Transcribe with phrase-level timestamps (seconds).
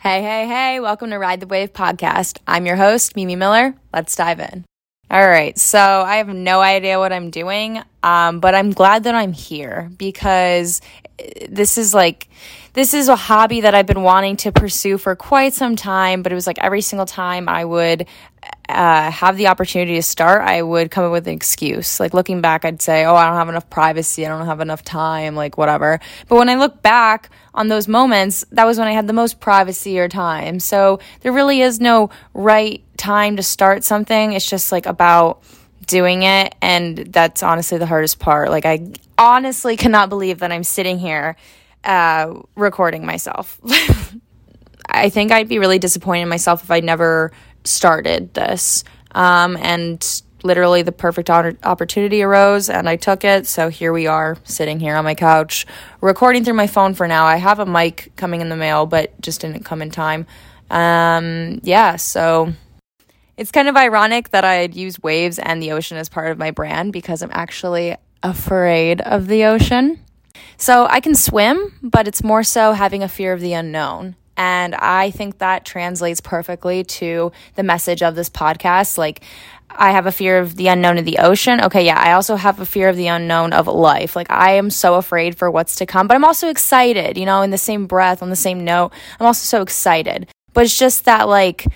[0.00, 2.38] Hey, hey, hey, welcome to Ride the Wave podcast.
[2.46, 3.74] I'm your host, Mimi Miller.
[3.92, 4.64] Let's dive in.
[5.10, 9.14] All right, so I have no idea what I'm doing, um, but I'm glad that
[9.16, 10.80] I'm here because
[11.48, 12.28] this is like
[12.74, 16.30] this is a hobby that I've been wanting to pursue for quite some time, but
[16.30, 18.06] it was like every single time I would
[18.68, 21.98] uh, have the opportunity to start, I would come up with an excuse.
[21.98, 24.84] Like looking back, I'd say, oh, I don't have enough privacy, I don't have enough
[24.84, 25.98] time, like whatever.
[26.28, 29.40] But when I look back on those moments, that was when I had the most
[29.40, 30.60] privacy or time.
[30.60, 34.34] So there really is no right time to start something.
[34.34, 35.42] It's just like about
[35.86, 36.54] doing it.
[36.60, 38.50] And that's honestly the hardest part.
[38.50, 41.36] Like, I honestly cannot believe that I'm sitting here
[41.82, 43.58] uh, recording myself.
[44.86, 47.32] I think I'd be really disappointed in myself if I never
[47.64, 48.84] started this.
[49.12, 53.46] Um, and literally, the perfect opportunity arose, and I took it.
[53.46, 55.66] So here we are, sitting here on my couch,
[56.00, 57.24] recording through my phone for now.
[57.24, 60.26] I have a mic coming in the mail, but just didn't come in time.
[60.70, 62.52] Um, yeah, so
[63.36, 66.50] it's kind of ironic that I'd use waves and the ocean as part of my
[66.50, 70.00] brand because I'm actually afraid of the ocean.
[70.56, 74.16] So I can swim, but it's more so having a fear of the unknown.
[74.36, 78.96] And I think that translates perfectly to the message of this podcast.
[78.96, 79.22] Like,
[79.68, 81.60] I have a fear of the unknown of the ocean.
[81.60, 84.16] Okay, yeah, I also have a fear of the unknown of life.
[84.16, 87.42] Like, I am so afraid for what's to come, but I'm also excited, you know,
[87.42, 88.92] in the same breath, on the same note.
[89.18, 90.28] I'm also so excited.
[90.52, 91.66] But it's just that, like,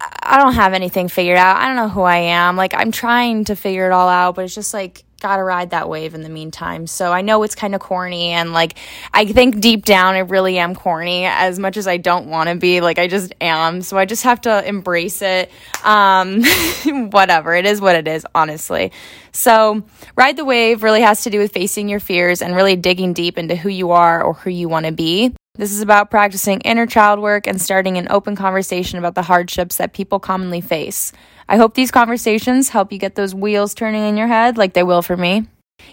[0.00, 1.56] I don't have anything figured out.
[1.56, 2.56] I don't know who I am.
[2.56, 5.88] Like, I'm trying to figure it all out, but it's just like, gotta ride that
[5.88, 6.86] wave in the meantime.
[6.86, 8.76] So I know it's kind of corny, and like
[9.12, 12.56] I think deep down I really am corny as much as I don't want to
[12.56, 12.80] be.
[12.80, 13.82] Like I just am.
[13.82, 15.50] So I just have to embrace it.
[15.84, 16.44] Um,
[17.10, 17.54] whatever.
[17.54, 18.92] It is what it is, honestly.
[19.32, 19.84] So
[20.16, 23.38] ride the wave really has to do with facing your fears and really digging deep
[23.38, 25.35] into who you are or who you want to be.
[25.56, 29.76] This is about practicing inner child work and starting an open conversation about the hardships
[29.76, 31.12] that people commonly face.
[31.48, 34.82] I hope these conversations help you get those wheels turning in your head like they
[34.82, 35.46] will for me.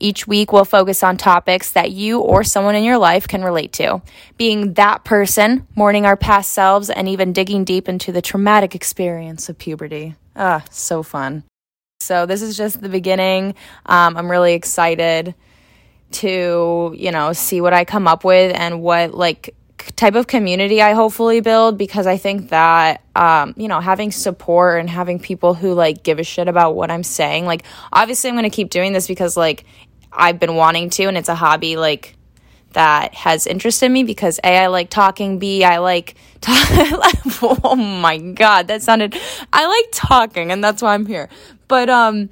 [0.00, 3.72] Each week, we'll focus on topics that you or someone in your life can relate
[3.74, 4.02] to.
[4.36, 9.48] Being that person, mourning our past selves, and even digging deep into the traumatic experience
[9.48, 10.14] of puberty.
[10.36, 11.44] Ah, so fun.
[12.00, 13.54] So, this is just the beginning.
[13.86, 15.34] Um, I'm really excited
[16.14, 19.54] to, you know, see what I come up with and what, like,
[19.96, 24.80] type of community I hopefully build because I think that um, you know having support
[24.80, 28.34] and having people who like give a shit about what I'm saying like obviously I'm
[28.34, 29.64] going to keep doing this because like
[30.12, 32.16] I've been wanting to and it's a hobby like
[32.72, 38.68] that has interested me because a I like talking b I like oh my god
[38.68, 39.16] that sounded
[39.52, 41.28] I like talking and that's why I'm here.
[41.68, 42.30] But um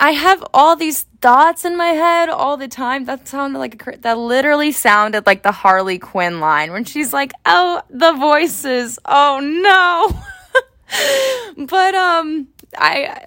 [0.00, 3.04] I have all these thoughts in my head all the time.
[3.04, 7.32] That sounded like a, that literally sounded like the Harley Quinn line when she's like,
[7.44, 8.98] "Oh, the voices.
[9.04, 10.08] Oh no."
[11.66, 13.24] but um I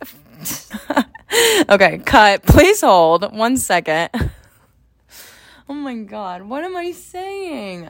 [1.70, 2.44] Okay, cut.
[2.44, 3.32] Please hold.
[3.36, 4.10] One second.
[5.70, 7.90] Oh my god, what am I saying?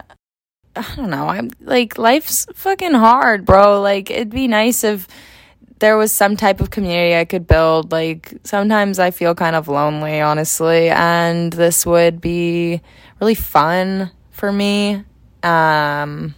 [0.76, 1.28] I don't know.
[1.28, 3.82] I'm like life's fucking hard, bro.
[3.82, 5.08] Like it'd be nice if
[5.84, 7.92] there was some type of community I could build.
[7.92, 12.80] Like sometimes I feel kind of lonely, honestly, and this would be
[13.20, 15.04] really fun for me.
[15.44, 16.36] Um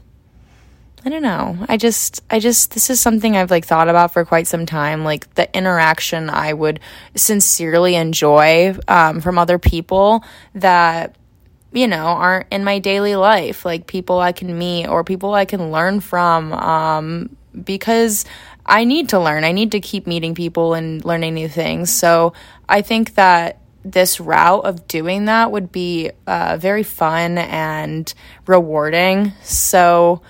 [1.06, 1.64] I don't know.
[1.70, 5.04] I just I just this is something I've like thought about for quite some time,
[5.04, 6.80] like the interaction I would
[7.14, 10.24] sincerely enjoy um, from other people
[10.56, 11.16] that
[11.72, 15.46] you know aren't in my daily life, like people I can meet or people I
[15.46, 18.26] can learn from um, because
[18.66, 19.44] I need to learn.
[19.44, 21.92] I need to keep meeting people and learning new things.
[21.92, 22.34] So
[22.68, 28.12] I think that this route of doing that would be uh, very fun and
[28.48, 29.34] rewarding.
[29.44, 30.22] So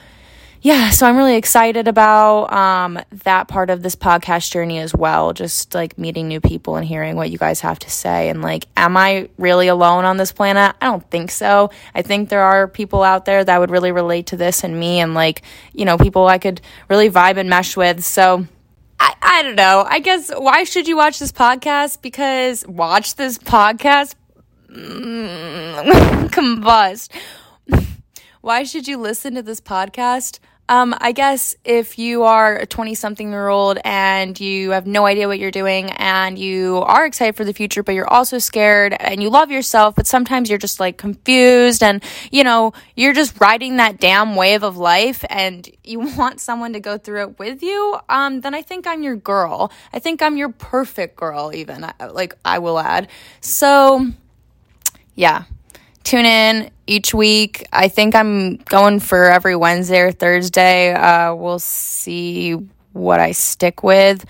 [0.66, 5.32] yeah, so I'm really excited about um, that part of this podcast journey as well.
[5.32, 8.30] Just like meeting new people and hearing what you guys have to say.
[8.30, 10.76] And like, am I really alone on this planet?
[10.82, 11.70] I don't think so.
[11.94, 15.02] I think there are people out there that would really relate to this and me,
[15.02, 18.04] and like, you know, people I could really vibe and mesh with.
[18.04, 18.48] So,
[19.00, 19.86] I, I don't know.
[19.88, 22.02] I guess why should you watch this podcast?
[22.02, 24.16] Because watch this podcast.
[24.72, 27.12] Mm, combust.
[28.42, 30.40] why should you listen to this podcast?
[30.68, 35.06] Um, I guess if you are a 20 something year old and you have no
[35.06, 38.96] idea what you're doing and you are excited for the future, but you're also scared
[39.00, 43.40] and you love yourself, but sometimes you're just like confused and, you know, you're just
[43.40, 47.62] riding that damn wave of life and you want someone to go through it with
[47.62, 49.72] you, um, then I think I'm your girl.
[49.94, 53.08] I think I'm your perfect girl, even, like I will add.
[53.40, 54.08] So,
[55.14, 55.44] yeah
[56.06, 57.66] tune in each week.
[57.72, 60.94] I think I'm going for every Wednesday or Thursday.
[60.94, 62.54] Uh, we'll see
[62.94, 64.26] what I stick with.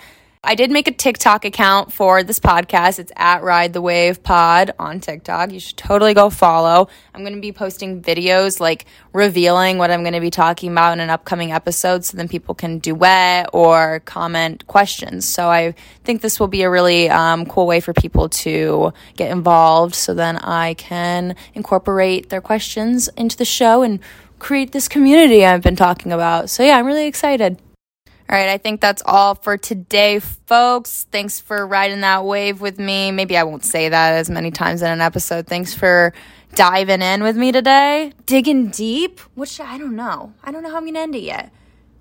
[0.48, 3.00] I did make a TikTok account for this podcast.
[3.00, 5.52] It's at Ride the Wave Pod on TikTok.
[5.52, 6.88] You should totally go follow.
[7.16, 10.94] I'm going to be posting videos like revealing what I'm going to be talking about
[10.94, 15.28] in an upcoming episode so then people can duet or comment questions.
[15.28, 19.32] So I think this will be a really um, cool way for people to get
[19.32, 24.00] involved so then I can incorporate their questions into the show and
[24.38, 26.52] create this community I've been talking about.
[26.52, 27.60] So yeah, I'm really excited.
[28.28, 31.06] All right, I think that's all for today, folks.
[31.12, 33.12] Thanks for riding that wave with me.
[33.12, 35.46] Maybe I won't say that as many times in an episode.
[35.46, 36.12] Thanks for
[36.56, 38.14] diving in with me today.
[38.26, 40.34] Digging deep, which I don't know.
[40.44, 41.52] I don't know how I'm going to end it yet.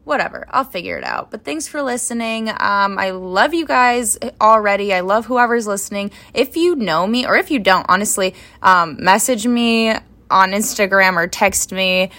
[0.05, 1.31] Whatever, I'll figure it out.
[1.31, 2.49] But thanks for listening.
[2.49, 4.95] Um, I love you guys already.
[4.95, 6.11] I love whoever's listening.
[6.33, 9.91] If you know me, or if you don't, honestly, um, message me
[10.31, 12.11] on Instagram or text me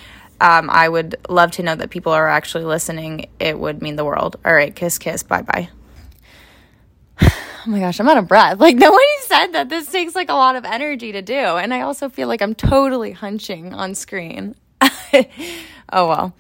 [0.42, 3.28] um, I would love to know that people are actually listening.
[3.40, 4.38] It would mean the world.
[4.46, 5.70] All right, kiss, kiss, bye bye.
[7.68, 8.60] Oh my gosh, I'm out of breath.
[8.60, 11.34] Like, nobody said that this takes like a lot of energy to do.
[11.34, 14.54] And I also feel like I'm totally hunching on screen.
[15.92, 16.34] oh well.